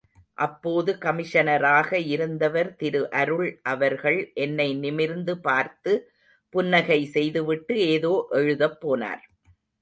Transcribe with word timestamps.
அப்போது 0.37 0.91
கமிஷனராக 1.01 1.99
இருந்தவர் 2.13 2.69
திரு 2.75 3.01
அருள் 3.11 3.49
அவர்கள் 3.63 4.17
என்னை 4.37 4.67
நிமிர்ந்து 4.75 5.35
பார்த்து, 5.39 5.93
புன்னகை 6.53 6.99
செய்துவிட்டு 7.15 7.75
ஏதோ 7.89 8.13
எழுதப்போனார். 8.33 9.23